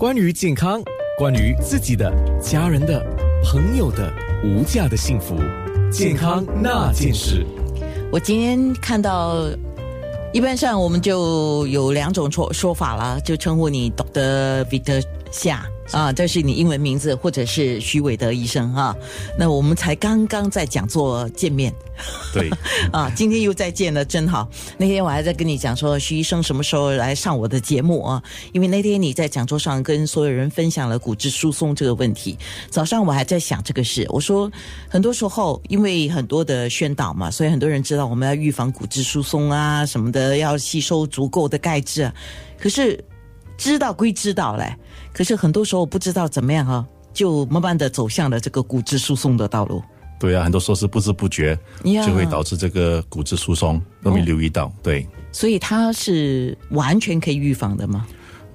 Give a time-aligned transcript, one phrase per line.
[0.00, 0.82] 关于健康，
[1.18, 2.10] 关于自己的、
[2.40, 3.04] 家人的、
[3.44, 4.10] 朋友的
[4.42, 5.36] 无价的幸福，
[5.92, 7.44] 健康那件事。
[8.10, 9.44] 我今天看到，
[10.32, 15.66] 一般上我们就有两种说说法了，就称呼你 Doctor Victor 夏。
[15.92, 18.96] 啊，这是你英文名字，或者是徐伟德医生哈。
[19.36, 21.72] 那我们才刚刚在讲座见面，
[22.32, 22.48] 对，
[22.92, 24.48] 啊，今天又再见了，真好。
[24.78, 28.22] 那天我还在跟你讲说，徐医生什么时候来上我的节目啊？
[28.52, 32.38] 因为那天你在讲座上跟所有人分享了骨质疏松这个问题。
[32.70, 34.50] 早上我还在想这个事，我说
[34.88, 42.02] 很多时候因为很多的宣导嘛，所以很多人知道我们要预防骨质疏松啊什么的，要吸收足够的钙质。
[42.02, 42.14] 啊。
[42.58, 43.02] 可是
[43.60, 44.74] 知道归知道嘞。
[45.12, 49.82] 可是很多时候不知道怎么样哈，就慢慢的走向了这个骨质疏松的道路。
[50.18, 54.72] 对啊，很多时候是不知不觉就会导致这个骨质疏松，都没留意到。
[54.82, 58.06] 对，所以它是完全可以预防的吗？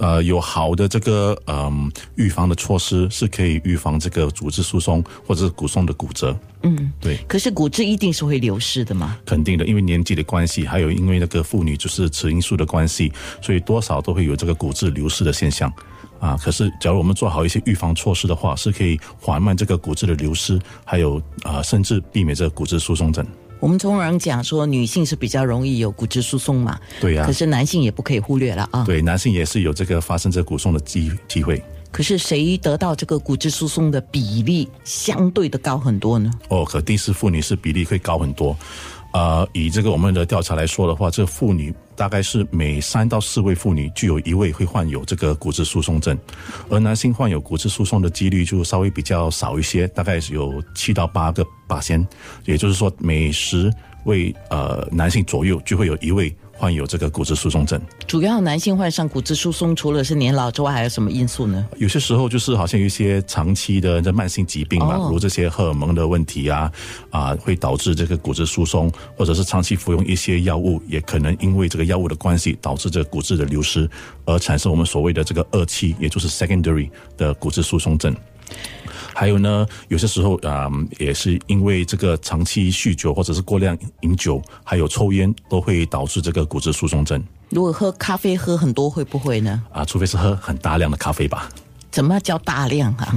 [0.00, 6.34] 呃，有好的这个嗯预防的措施是可以预防这个骨质疏松或者是骨松的骨折。
[6.62, 7.18] 嗯，对。
[7.28, 9.18] 可是骨质一定是会流失的吗？
[9.26, 15.70] 肯定的，因为年纪的关系，还有因为那个妇女就是雌因素的关系，所以多少都会有这个骨质流失的现象。
[16.18, 23.26] 啊，可是假如我们做好一些预防措施的话，是可以缓慢这个骨质的流失，还有啊，甚至避免这个骨质疏松症。
[23.60, 27.24] 我们通常讲说，女性是比较容易有骨质疏松嘛，对呀。
[27.26, 28.84] 可是男性也不可以忽略了啊。
[28.84, 31.62] 对，男性也是有这个发生这骨松的机机会。
[31.92, 36.30] 可是谁得到这个骨质疏松的比例相对的高很多呢？
[36.48, 38.56] 哦，肯定是妇女是比例会高很多。
[39.12, 46.18] 呃，以这个我们的调查来说的话，这妇女大概是每三到四位妇女就有一位会患有这个骨质疏松症，
[46.70, 52.08] 而男性患有骨质疏松的几率就稍微比较少一些，大概是有七到八个八仙，
[52.46, 53.70] 也就是说每十
[54.06, 56.34] 位呃男性左右就会有一位。
[56.60, 61.66] 患有这个骨质疏松症，主要男性患上骨质疏松，除了是年老之外，还有什么因素呢？
[61.78, 66.70] 有些时候就是好像有一些长期的这慢性疾病嘛，如这些荷尔蒙的问题啊，
[67.08, 73.88] 啊，会导致这个骨质疏松，或者是长期服用一些药物，也可能因为这个药物的关系，导致这个骨质的流失，
[74.26, 78.14] 而产生我们所谓的这个二期，也就是 secondary 的骨质疏松症。
[79.20, 80.66] 还有呢，有些时候啊，
[80.98, 87.22] 也是因为这个长期酗酒或者是过量饮酒，还有抽烟，都会导致这个骨质疏松症。
[87.50, 89.62] 如果喝咖啡喝很多，会不会呢？
[89.72, 91.50] 啊，除非是喝很大量的咖啡吧。
[91.90, 93.14] 怎么叫大量啊？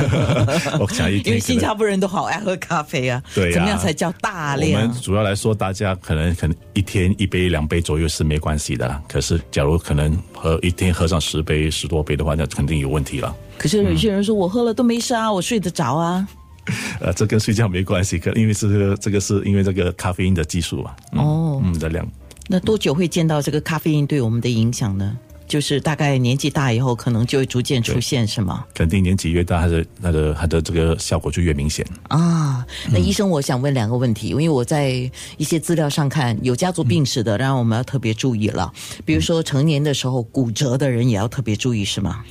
[0.80, 3.22] 我想一 因为新加坡人都好爱喝咖啡啊。
[3.34, 4.82] 对怎么样才叫大量？
[4.82, 9.02] 我们主要来说，大家可能可能一天一杯两杯左右是没关系的。
[9.08, 13.34] 可是，假如可能喝一天喝上十杯十多杯的话，那肯定有问题了。
[13.58, 16.26] 可是有些人说我喝了都没事啊，我睡得着啊。
[17.00, 20.94] 呃，这跟睡觉没关系，可因为这个这个是因为这个咖啡因的技术嘛。
[21.12, 22.06] 哦，嗯的量。
[22.50, 25.16] 那多久会见到这个咖啡因对我们的影响呢？
[25.48, 28.64] 就是大概年纪大以后，可能就会逐渐出现，是吗？
[28.74, 32.64] 肯定年纪越大，它的、它的、它的这个效果就越明显啊。
[32.90, 38.70] 那医生，我想问两个问题，因为我在一些资料上看，有家族病史的，然后我们要特别注意了。
[39.04, 42.22] 比如说成年的时候骨折的人，也要特别注意，是吗？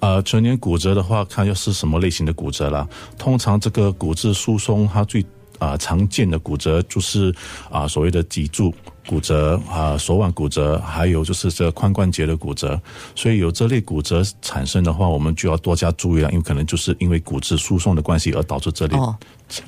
[0.00, 2.88] 呃，成年骨折的话，看又是什么类型的骨折了。
[3.16, 5.24] 通常这个骨质疏松，它最
[5.58, 7.34] 啊常见的骨折就是
[7.70, 8.74] 啊所谓的脊柱。
[9.06, 12.80] 骨折啊，手腕骨折，还有就是这髋关节的骨折，
[13.14, 18.98] 所以有这类骨折产生的话，我们就要多加注意了，因为可能就是因为骨质疏松的关系而导致这类。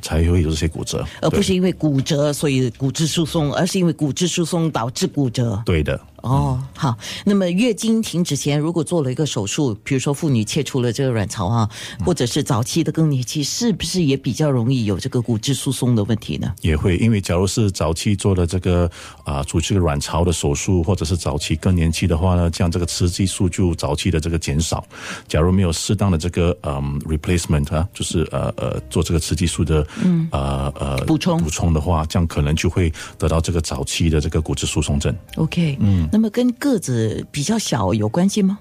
[0.00, 5.62] 才会有这些骨折，而不是因为骨折所以骨质疏松，而是因为骨质疏松导致骨折。
[5.66, 6.00] 对的。
[6.26, 6.96] 哦，好。
[7.24, 11.68] 那么月经停止前，如果做了一个手术，比如说妇女切除了这个卵巢啊，
[12.04, 16.54] 或者是早期的更年期，是不是也比较容易有这个骨质疏松的问题呢？
[16.62, 18.90] 也会，因为假如是早期做了这个
[19.24, 24.82] 啊，除去卵巢的手术，或者是早期更年期的话呢，这样这个雌激素就早期的这个减少。
[25.28, 29.66] 假如没有适当的这个嗯 replacement 啊，就是呃呃做这个雌激素。
[29.66, 35.12] 的嗯呃呃补充补充的话，这样可能就会得到这个早期的这个骨质疏松症。
[35.34, 38.58] OK，嗯，那么跟个子比较小有关系吗？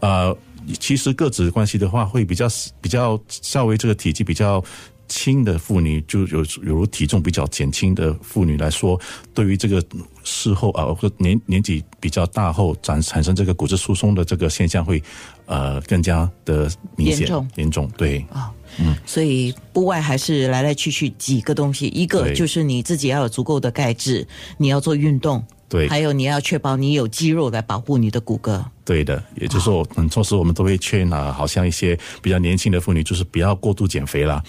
[0.00, 0.34] 呃，
[0.80, 2.48] 其实个子关系的话，会比较
[2.80, 4.64] 比较稍微这个体积比较
[5.06, 8.98] 轻的妇女，就有有如体重比较减轻的妇女来说，
[9.34, 9.84] 对于这个
[10.24, 15.02] 事后啊，或年年纪比较大后产产生这个骨质疏松的这个现象会
[15.44, 16.66] 呃更加的
[16.96, 18.50] 明显严重对啊。
[18.78, 24.26] 嗯，所以不外还是来来去去几个东西，一个就是你自己要有足够的钙质，
[24.56, 28.62] 你要做运动，对，还有你要确保你有肌肉来保护你的骨骼。
[28.84, 34.42] 对的，也就是说，很多时我们都会劝啊，好像一些比较年轻的妇女，就是不要过度减肥啦，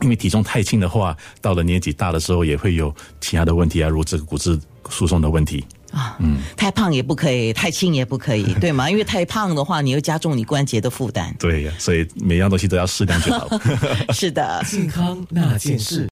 [0.00, 4.58] 因为体重太轻的话，到了年纪大的时候也会有其他的问题啊，如这个骨质
[4.88, 5.64] 疏松的问题。
[5.92, 8.88] 啊，嗯，太胖也不可以，太轻也不可以， 对吗？
[8.88, 11.36] 因为太胖的话，你又加重你关节的负担。
[11.38, 13.46] 对呀，所以每样东西都要适量就好。
[14.14, 16.00] 是的，健康那件事。